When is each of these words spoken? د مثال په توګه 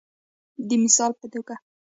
د 0.67 0.69
مثال 0.83 1.11
په 1.19 1.25
توګه 1.33 1.55